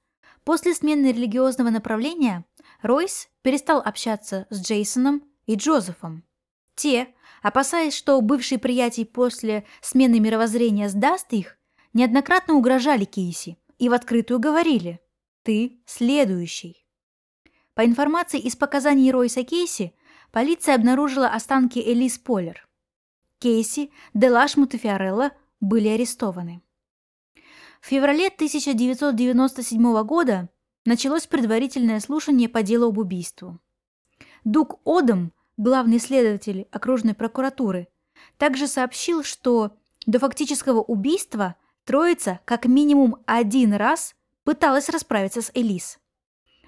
После 0.45 0.73
смены 0.73 1.07
религиозного 1.11 1.71
направления 1.71 2.45
Ройс 2.81 3.27
перестал 3.41 3.81
общаться 3.83 4.47
с 4.49 4.65
Джейсоном 4.65 5.23
и 5.45 5.55
Джозефом. 5.55 6.23
Те, 6.75 7.09
опасаясь, 7.41 7.93
что 7.93 8.21
бывший 8.21 8.59
приятель 8.59 9.05
после 9.05 9.65
смены 9.81 10.21
мировоззрения 10.21 10.87
сдаст 10.87 11.33
их, 11.33 11.57
неоднократно 11.91 12.53
угрожали 12.53 13.03
Кейси 13.03 13.57
и 13.77 13.89
в 13.89 13.93
открытую 13.93 14.39
говорили 14.39 15.01
«ты 15.43 15.81
следующий». 15.85 16.85
По 17.73 17.85
информации 17.85 18.39
из 18.39 18.55
показаний 18.55 19.11
Ройса 19.11 19.43
Кейси, 19.43 19.93
полиция 20.31 20.75
обнаружила 20.75 21.27
останки 21.27 21.79
Элис 21.79 22.17
Поллер. 22.19 22.69
Кейси, 23.39 23.91
Делашмут 24.13 24.75
и 24.75 24.77
Фиорелла 24.77 25.33
были 25.63 25.87
арестованы. 25.87 26.61
В 27.81 27.87
феврале 27.87 28.27
1997 28.27 30.03
года 30.03 30.49
началось 30.85 31.25
предварительное 31.25 31.99
слушание 31.99 32.49
по 32.49 32.63
делу 32.63 32.89
об 32.89 32.97
убийстве. 32.97 33.57
Дуг 34.43 34.79
Одам, 34.85 35.31
главный 35.57 35.99
следователь 35.99 36.67
окружной 36.71 37.13
прокуратуры, 37.13 37.87
также 38.37 38.67
сообщил, 38.67 39.23
что 39.23 39.77
до 40.05 40.19
фактического 40.19 40.81
убийства 40.81 41.55
троица 41.85 42.39
как 42.45 42.65
минимум 42.65 43.17
один 43.25 43.73
раз 43.73 44.15
пыталась 44.43 44.89
расправиться 44.89 45.41
с 45.41 45.51
Элис. 45.55 45.97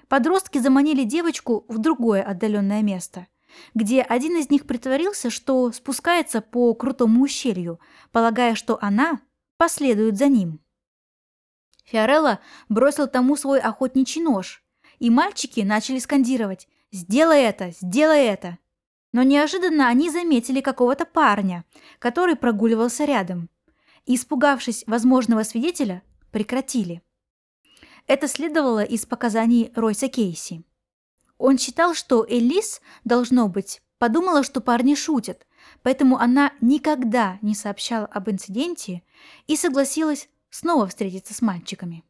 Подростки 0.08 0.58
заманили 0.58 1.04
девочку 1.04 1.66
в 1.68 1.78
другое 1.78 2.22
отдаленное 2.22 2.82
место, 2.82 3.26
где 3.74 4.02
один 4.02 4.36
из 4.36 4.50
них 4.50 4.66
притворился, 4.66 5.30
что 5.30 5.70
спускается 5.72 6.40
по 6.40 6.74
крутому 6.74 7.22
ущелью, 7.22 7.80
полагая, 8.12 8.54
что 8.54 8.78
она 8.80 9.20
последует 9.56 10.16
за 10.16 10.28
ним. 10.28 10.60
Фиорелла 11.84 12.40
бросил 12.68 13.06
тому 13.06 13.36
свой 13.36 13.60
охотничий 13.60 14.20
нож, 14.20 14.62
и 14.98 15.10
мальчики 15.10 15.60
начали 15.60 15.98
скандировать 15.98 16.68
«Сделай 16.90 17.42
это! 17.42 17.70
Сделай 17.70 18.24
это!». 18.24 18.58
Но 19.12 19.22
неожиданно 19.22 19.88
они 19.88 20.10
заметили 20.10 20.60
какого-то 20.60 21.06
парня, 21.06 21.64
который 21.98 22.36
прогуливался 22.36 23.04
рядом. 23.04 23.48
И, 24.04 24.16
испугавшись 24.16 24.84
возможного 24.86 25.42
свидетеля, 25.42 26.02
прекратили. 26.32 27.02
Это 28.06 28.28
следовало 28.28 28.84
из 28.84 29.06
показаний 29.06 29.72
Ройса 29.74 30.08
Кейси. 30.08 30.64
Он 31.38 31.58
считал, 31.58 31.94
что 31.94 32.24
Элис, 32.28 32.80
должно 33.04 33.48
быть, 33.48 33.82
подумала, 33.98 34.42
что 34.42 34.60
парни 34.60 34.94
шутят, 34.94 35.46
поэтому 35.82 36.18
она 36.18 36.52
никогда 36.60 37.38
не 37.42 37.54
сообщала 37.54 38.06
об 38.06 38.30
инциденте 38.30 39.02
и 39.46 39.56
согласилась 39.56 40.28
снова 40.50 40.86
встретиться 40.86 41.34
с 41.34 41.42
мальчиками. 41.42 42.04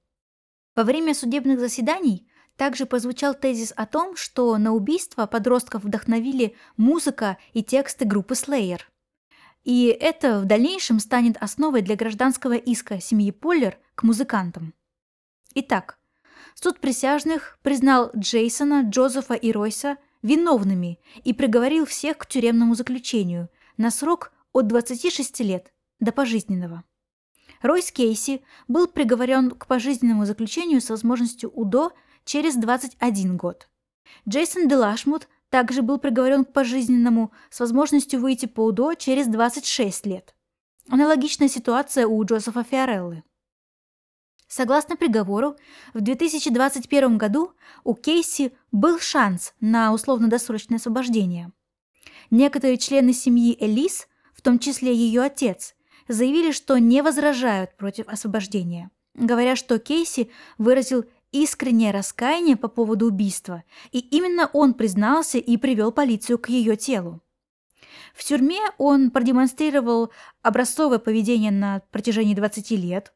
Во 0.74 0.84
время 0.84 1.14
судебных 1.14 1.58
заседаний 1.58 2.28
также 2.56 2.86
прозвучал 2.86 3.34
тезис 3.34 3.72
о 3.76 3.86
том, 3.86 4.16
что 4.16 4.56
на 4.58 4.72
убийство 4.72 5.26
подростков 5.26 5.84
вдохновили 5.84 6.54
музыка 6.76 7.38
и 7.52 7.62
тексты 7.62 8.04
группы 8.04 8.34
Slayer. 8.34 8.80
И 9.64 9.86
это 9.86 10.38
в 10.38 10.44
дальнейшем 10.44 11.00
станет 11.00 11.36
основой 11.38 11.82
для 11.82 11.96
гражданского 11.96 12.54
иска 12.54 13.00
семьи 13.00 13.30
Поллер 13.32 13.78
к 13.94 14.04
музыкантам. 14.04 14.74
Итак, 15.54 15.95
суд 16.60 16.80
присяжных 16.80 17.58
признал 17.62 18.10
Джейсона, 18.16 18.82
Джозефа 18.88 19.34
и 19.34 19.52
Ройса 19.52 19.98
виновными 20.22 20.98
и 21.22 21.32
приговорил 21.32 21.86
всех 21.86 22.18
к 22.18 22.26
тюремному 22.26 22.74
заключению 22.74 23.48
на 23.76 23.90
срок 23.90 24.32
от 24.52 24.66
26 24.66 25.40
лет 25.40 25.72
до 26.00 26.12
пожизненного. 26.12 26.84
Ройс 27.62 27.92
Кейси 27.92 28.42
был 28.68 28.86
приговорен 28.86 29.50
к 29.50 29.66
пожизненному 29.66 30.24
заключению 30.24 30.80
с 30.80 30.90
возможностью 30.90 31.50
УДО 31.50 31.92
через 32.24 32.56
21 32.56 33.36
год. 33.36 33.68
Джейсон 34.28 34.68
Делашмут 34.68 35.28
также 35.50 35.82
был 35.82 35.98
приговорен 35.98 36.44
к 36.44 36.52
пожизненному 36.52 37.32
с 37.50 37.60
возможностью 37.60 38.20
выйти 38.20 38.46
по 38.46 38.64
УДО 38.64 38.94
через 38.94 39.26
26 39.26 40.06
лет. 40.06 40.34
Аналогичная 40.88 41.48
ситуация 41.48 42.06
у 42.06 42.24
Джозефа 42.24 42.62
Фиореллы. 42.62 43.22
Согласно 44.48 44.96
приговору, 44.96 45.56
в 45.92 46.00
2021 46.00 47.18
году 47.18 47.52
у 47.82 47.94
Кейси 47.94 48.52
был 48.70 49.00
шанс 49.00 49.54
на 49.60 49.92
условно-досрочное 49.92 50.78
освобождение. 50.78 51.52
Некоторые 52.30 52.78
члены 52.78 53.12
семьи 53.12 53.56
Элис, 53.60 54.06
в 54.34 54.42
том 54.42 54.58
числе 54.58 54.94
ее 54.94 55.22
отец, 55.22 55.74
заявили, 56.06 56.52
что 56.52 56.78
не 56.78 57.02
возражают 57.02 57.76
против 57.76 58.06
освобождения, 58.08 58.90
говоря, 59.14 59.56
что 59.56 59.78
Кейси 59.78 60.30
выразил 60.58 61.04
искреннее 61.32 61.90
раскаяние 61.90 62.56
по 62.56 62.68
поводу 62.68 63.06
убийства, 63.06 63.64
и 63.90 63.98
именно 63.98 64.48
он 64.52 64.74
признался 64.74 65.38
и 65.38 65.56
привел 65.56 65.90
полицию 65.90 66.38
к 66.38 66.48
ее 66.48 66.76
телу. 66.76 67.20
В 68.14 68.24
тюрьме 68.24 68.60
он 68.78 69.10
продемонстрировал 69.10 70.10
образцовое 70.42 70.98
поведение 70.98 71.50
на 71.50 71.82
протяжении 71.90 72.34
20 72.34 72.70
лет, 72.72 73.12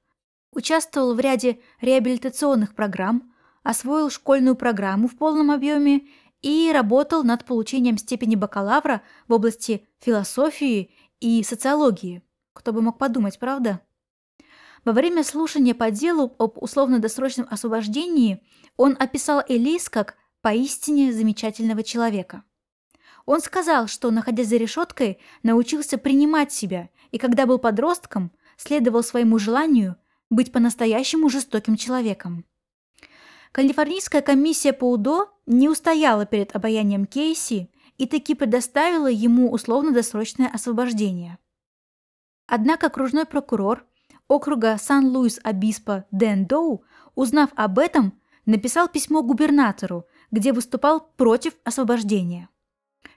участвовал 0.52 1.14
в 1.14 1.20
ряде 1.20 1.60
реабилитационных 1.80 2.74
программ, 2.74 3.32
освоил 3.62 4.10
школьную 4.10 4.56
программу 4.56 5.08
в 5.08 5.16
полном 5.16 5.50
объеме 5.50 6.08
и 6.42 6.70
работал 6.72 7.22
над 7.22 7.44
получением 7.44 7.98
степени 7.98 8.34
бакалавра 8.34 9.02
в 9.28 9.32
области 9.32 9.86
философии 10.00 10.90
и 11.20 11.42
социологии. 11.42 12.22
Кто 12.52 12.72
бы 12.72 12.82
мог 12.82 12.98
подумать, 12.98 13.38
правда? 13.38 13.80
Во 14.84 14.92
время 14.92 15.22
слушания 15.24 15.74
по 15.74 15.90
делу 15.90 16.34
об 16.38 16.56
условно-досрочном 16.62 17.46
освобождении 17.50 18.42
он 18.76 18.96
описал 18.98 19.42
Элис 19.46 19.90
как 19.90 20.16
поистине 20.40 21.12
замечательного 21.12 21.82
человека. 21.82 22.44
Он 23.26 23.40
сказал, 23.40 23.86
что, 23.86 24.10
находясь 24.10 24.48
за 24.48 24.56
решеткой, 24.56 25.18
научился 25.42 25.98
принимать 25.98 26.50
себя 26.52 26.88
и, 27.10 27.18
когда 27.18 27.44
был 27.44 27.58
подростком, 27.58 28.32
следовал 28.56 29.02
своему 29.02 29.38
желанию 29.38 29.96
быть 30.30 30.52
по-настоящему 30.52 31.28
жестоким 31.28 31.76
человеком. 31.76 32.44
Калифорнийская 33.52 34.22
комиссия 34.22 34.72
по 34.72 34.90
УДО 34.92 35.28
не 35.46 35.68
устояла 35.68 36.24
перед 36.24 36.54
обаянием 36.54 37.04
Кейси 37.04 37.68
и 37.98 38.06
таки 38.06 38.34
предоставила 38.34 39.08
ему 39.08 39.50
условно-досрочное 39.50 40.48
освобождение. 40.48 41.38
Однако 42.46 42.86
окружной 42.86 43.26
прокурор 43.26 43.84
округа 44.28 44.78
Сан-Луис-Обиспо 44.80 46.04
Дэн 46.12 46.46
Доу, 46.46 46.84
узнав 47.16 47.50
об 47.56 47.78
этом, 47.78 48.18
написал 48.46 48.88
письмо 48.88 49.22
губернатору, 49.22 50.06
где 50.30 50.52
выступал 50.52 51.00
против 51.16 51.54
освобождения. 51.64 52.48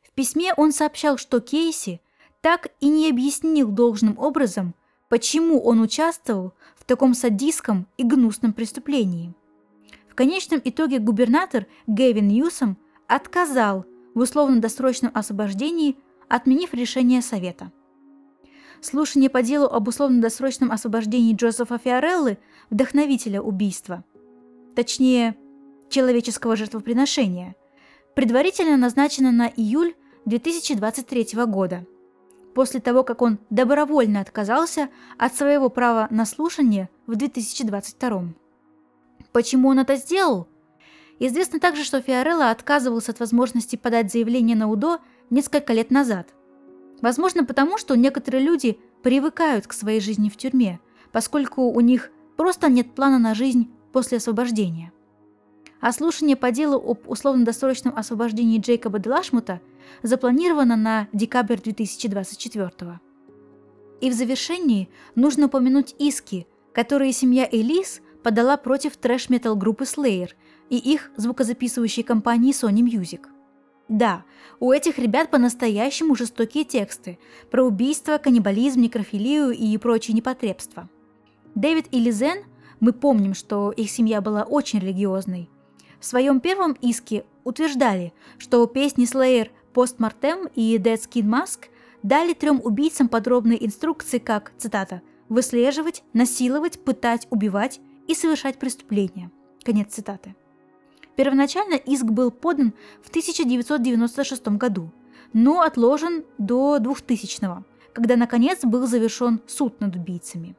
В 0.02 0.12
письме 0.14 0.54
он 0.56 0.72
сообщал, 0.72 1.18
что 1.18 1.40
Кейси 1.40 2.02
так 2.42 2.68
и 2.80 2.90
не 2.90 3.10
объяснил 3.10 3.70
должным 3.70 4.18
образом, 4.18 4.76
почему 5.08 5.62
он 5.62 5.82
участвовал 5.82 6.54
таком 6.86 7.14
садистском 7.14 7.88
и 7.98 8.04
гнусном 8.04 8.54
преступлении. 8.54 9.34
В 10.10 10.16
конечном 10.16 10.62
итоге 10.64 11.00
губернатор 11.00 11.66
Гэвин 11.88 12.28
Ньюсом 12.28 12.78
отказал 13.08 13.86
в 14.14 14.20
условно-досрочном 14.20 15.12
освобождении, 15.14 15.98
отменив 16.28 16.74
решение 16.74 17.22
Совета. 17.22 17.72
Слушание 18.82 19.30
по 19.30 19.42
делу 19.42 19.66
об 19.66 19.88
условно-досрочном 19.88 20.72
освобождении 20.72 21.36
Джозефа 21.36 21.78
Фиореллы, 21.78 22.38
вдохновителя 22.70 23.42
убийства, 23.42 24.04
точнее, 24.76 25.36
человеческого 25.90 26.56
жертвоприношения, 26.56 27.56
предварительно 28.16 28.78
назначено 28.78 29.32
на 29.32 29.48
июль 29.48 29.96
2023 30.26 31.46
года, 31.46 31.86
после 32.54 32.80
того, 32.80 33.04
как 33.04 33.22
он 33.22 33.40
добровольно 33.50 34.22
отказался 34.22 34.90
от 35.18 35.36
своего 35.36 35.70
права 35.70 36.08
на 36.10 36.26
слушание 36.26 36.90
в 37.08 37.16
2022. 37.16 38.34
Почему 39.32 39.70
он 39.70 39.80
это 39.80 39.96
сделал? 39.96 40.48
Известно 41.20 41.60
также, 41.60 41.84
что 41.84 42.02
Фиорелла 42.02 42.52
отказывался 42.52 43.12
от 43.12 43.20
возможности 43.20 43.76
подать 43.76 44.12
заявление 44.12 44.56
на 44.56 44.70
УДО 44.70 45.00
несколько 45.30 45.74
лет 45.74 45.92
назад– 45.92 46.30
Возможно, 47.04 47.44
потому 47.44 47.78
что 47.78 47.96
некоторые 47.96 48.42
люди 48.42 48.80
привыкают 49.02 49.68
к 49.68 49.74
своей 49.74 50.00
жизни 50.00 50.30
в 50.30 50.38
тюрьме, 50.38 50.80
поскольку 51.12 51.64
у 51.64 51.82
них 51.82 52.12
просто 52.38 52.70
нет 52.70 52.96
плана 52.96 53.20
на 53.20 53.36
жизнь 53.36 53.70
после 53.92 54.20
освобождения. 54.20 54.94
А 55.84 55.92
слушание 55.92 56.38
по 56.38 56.50
делу 56.50 56.78
об 56.78 57.10
условно-досрочном 57.10 57.94
освобождении 57.98 58.58
Джейкоба 58.58 59.00
Делашмута 59.00 59.60
запланировано 60.02 60.78
на 60.78 61.10
декабрь 61.12 61.58
2024 61.58 63.02
И 64.00 64.10
в 64.10 64.14
завершении 64.14 64.88
нужно 65.16 65.48
упомянуть 65.48 65.94
иски, 66.00 66.48
которые 66.72 67.12
семья 67.12 67.46
Элис 67.52 68.00
подала 68.24 68.56
против 68.56 68.96
трэш-метал 68.96 69.58
группы 69.58 69.84
Slayer 69.84 70.30
и 70.70 70.78
их 70.78 71.12
звукозаписывающей 71.18 72.04
компании 72.04 72.54
Sony 72.54 72.80
Music. 72.80 73.26
Да, 73.90 74.24
у 74.62 74.72
этих 74.72 74.98
ребят 74.98 75.32
по-настоящему 75.32 76.16
жестокие 76.16 76.64
тексты 76.64 77.20
про 77.52 77.62
убийство, 77.62 78.20
каннибализм, 78.20 78.80
некрофилию 78.80 79.52
и 79.52 79.78
прочие 79.78 80.16
непотребства. 80.16 80.88
Дэвид 81.56 81.88
и 81.92 82.00
Лизен, 82.00 82.46
мы 82.80 82.94
помним, 82.94 83.34
что 83.34 83.72
их 83.72 83.92
семья 83.92 84.22
была 84.22 84.44
очень 84.44 84.80
религиозной, 84.80 85.50
в 86.04 86.06
своем 86.06 86.42
первом 86.42 86.74
иске 86.82 87.24
утверждали, 87.46 88.12
что 88.38 88.68
песни 88.68 89.06
Slayer 89.06 89.50
Postmortem 89.74 90.52
и 90.54 90.76
Dead 90.78 90.98
Skin 90.98 91.24
Mask 91.24 91.70
дали 92.04 92.34
трем 92.34 92.60
убийцам 92.62 93.08
подробные 93.08 93.66
инструкции, 93.66 94.18
как, 94.18 94.52
цитата, 94.58 95.02
«выслеживать, 95.30 96.04
насиловать, 96.12 96.84
пытать, 96.84 97.26
убивать 97.30 97.80
и 98.06 98.16
совершать 98.16 98.60
преступления». 98.60 99.32
Конец 99.64 99.94
цитаты. 99.94 100.36
Первоначально 101.16 101.76
иск 101.76 102.04
был 102.04 102.32
подан 102.32 102.74
в 103.02 103.08
1996 103.08 104.46
году, 104.58 104.92
но 105.32 105.62
отложен 105.62 106.26
до 106.38 106.80
2000 106.80 107.64
когда 107.94 108.18
наконец 108.18 108.66
был 108.66 108.88
завершен 108.88 109.40
суд 109.48 109.80
над 109.80 109.96
убийцами. 109.96 110.58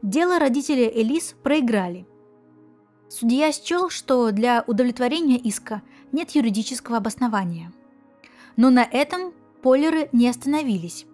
Дело 0.00 0.38
родителей 0.38 0.86
Элис 0.88 1.34
проиграли. 1.42 2.06
Судья 3.10 3.50
счел, 3.50 3.90
что 3.90 4.30
для 4.30 4.62
удовлетворения 4.68 5.36
иска 5.36 5.82
нет 6.12 6.30
юридического 6.30 6.98
обоснования. 6.98 7.72
Но 8.56 8.70
на 8.70 8.84
этом 8.84 9.32
Полеры 9.62 10.08
не 10.12 10.28
остановились. 10.28 11.06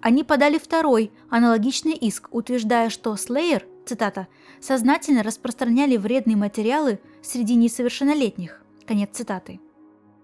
Они 0.00 0.24
подали 0.24 0.58
второй, 0.58 1.12
аналогичный 1.28 1.92
иск, 1.92 2.28
утверждая, 2.32 2.88
что 2.88 3.14
Слеер, 3.16 3.66
цитата, 3.84 4.28
сознательно 4.60 5.22
распространяли 5.22 5.98
вредные 5.98 6.36
материалы 6.36 7.00
среди 7.22 7.54
несовершеннолетних. 7.54 8.62
Конец 8.86 9.10
цитаты. 9.12 9.60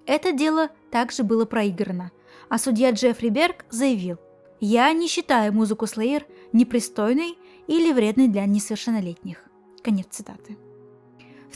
Это 0.07 0.33
дело 0.33 0.71
также 0.91 1.25
было 1.25 1.45
проиграно, 1.45 2.11
а 2.49 2.59
судья 2.59 2.91
Джеффри 2.91 3.29
Берг 3.29 3.67
заявил, 3.71 4.17
«Я 4.61 4.91
не 4.93 5.07
считаю 5.07 5.53
музыку 5.53 5.87
Слеер 5.87 6.27
непристойной 6.53 7.39
или 7.67 7.93
вредной 7.93 8.29
для 8.29 8.47
несовершеннолетних». 8.47 9.45
Конец 9.85 10.07
цитаты. 10.11 10.57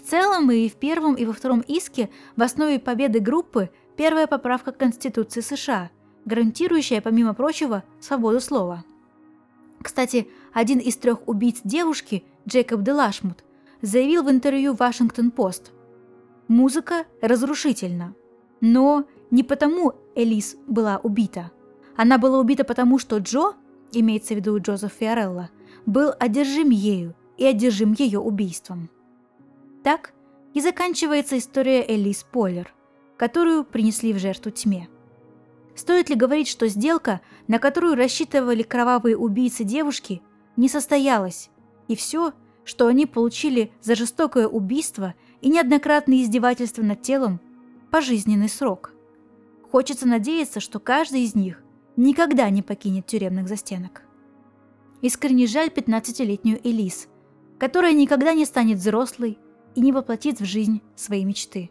В 0.03 0.07
целом 0.09 0.51
и 0.51 0.69
в 0.69 0.75
первом, 0.75 1.15
и 1.15 1.25
во 1.25 1.33
втором 1.33 1.61
иске 1.61 2.11
в 2.37 2.43
основе 2.43 2.81
победы 2.81 3.21
группы 3.21 3.71
первая 3.97 4.27
поправка 4.27 4.73
к 4.73 4.79
Конституции 4.79 5.41
США, 5.41 5.91
гарантирующая, 6.25 7.01
помимо 7.01 7.35
прочего, 7.35 7.85
свободу 8.01 8.41
слова. 8.41 8.85
Кстати, 9.81 10.29
один 10.53 10.79
из 10.79 10.97
трех 10.97 11.29
убийц 11.29 11.61
девушки, 11.63 12.25
Джейкоб 12.49 12.83
Делашмут, 12.83 13.45
заявил 13.81 14.25
в 14.25 14.31
интервью 14.31 14.75
Вашингтон-Пост. 14.75 15.71
Музыка 16.49 17.05
разрушительна. 17.21 18.15
Но 18.61 19.07
не 19.31 19.43
потому 19.43 19.93
Элис 20.15 20.57
была 20.67 20.99
убита. 21.03 21.53
Она 21.97 22.19
была 22.19 22.39
убита 22.39 22.65
потому, 22.65 22.99
что 22.99 23.19
Джо, 23.19 23.55
имеется 23.93 24.35
в 24.35 24.37
виду 24.39 24.59
Джозеф 24.59 24.93
Фиорелло, 24.99 25.51
был 25.87 26.13
одержим 26.19 26.71
ею 26.71 27.15
и 27.37 27.45
одержим 27.45 27.93
ее 27.93 28.19
убийством. 28.19 28.89
Так 29.83 30.13
и 30.55 30.61
заканчивается 30.61 31.39
история 31.39 31.85
Элис 31.87 32.25
Поллер, 32.25 32.73
которую 33.17 33.65
принесли 33.65 34.13
в 34.13 34.19
жертву 34.19 34.51
тьме. 34.51 34.89
Стоит 35.75 36.11
ли 36.11 36.15
говорить, 36.15 36.49
что 36.49 36.69
сделка, 36.69 37.21
на 37.49 37.59
которую 37.59 37.97
рассчитывали 37.97 38.63
кровавые 38.63 39.17
убийцы 39.17 39.65
девушки, 39.65 40.23
не 40.57 40.69
состоялась, 40.69 41.51
и 41.89 41.97
все, 41.97 42.33
что 42.65 42.87
они 42.87 43.07
получили 43.07 43.73
за 43.81 43.95
жестокое 43.95 44.47
убийство 44.47 45.15
и 45.41 45.49
неоднократные 45.49 46.23
издевательства 46.23 46.83
над 46.83 47.03
телом, 47.03 47.41
пожизненный 47.91 48.49
срок. 48.49 48.93
Хочется 49.71 50.07
надеяться, 50.07 50.61
что 50.61 50.79
каждый 50.79 51.23
из 51.23 51.35
них 51.35 51.63
никогда 51.97 52.49
не 52.51 52.63
покинет 52.63 53.07
тюремных 53.07 53.49
застенок. 53.49 54.03
Искренне 55.01 55.47
жаль 55.47 55.69
15-летнюю 55.69 56.61
Элис, 56.63 57.09
которая 57.59 57.93
никогда 57.93 58.35
не 58.35 58.45
станет 58.45 58.79
взрослой 58.79 59.39
и 59.75 59.81
не 59.81 59.93
воплотит 59.93 60.41
в 60.41 60.45
жизнь 60.45 60.83
свои 60.97 61.25
мечты. 61.25 61.71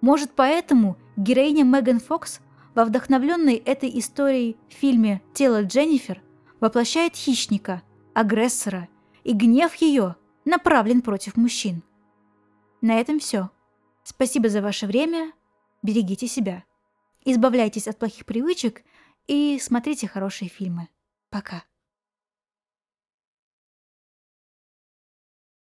Может, 0.00 0.32
поэтому 0.34 0.96
героиня 1.16 1.64
Меган 1.64 2.00
Фокс 2.00 2.40
во 2.74 2.84
вдохновленной 2.84 3.56
этой 3.56 3.90
историей 3.98 4.56
фильме 4.68 5.22
«Тело 5.34 5.62
Дженнифер» 5.62 6.22
воплощает 6.60 7.14
хищника, 7.14 7.82
агрессора, 8.14 8.88
и 9.24 9.32
гнев 9.32 9.74
ее 9.76 10.16
направлен 10.44 11.02
против 11.02 11.36
мужчин. 11.36 11.82
На 12.80 12.98
этом 12.98 13.20
все. 13.20 13.50
Спасибо 14.02 14.48
за 14.48 14.62
ваше 14.62 14.86
время, 14.86 15.32
берегите 15.82 16.26
себя, 16.26 16.64
избавляйтесь 17.24 17.86
от 17.86 17.98
плохих 17.98 18.26
привычек 18.26 18.82
и 19.26 19.58
смотрите 19.60 20.08
хорошие 20.08 20.48
фильмы. 20.48 20.88
Пока. 21.30 21.62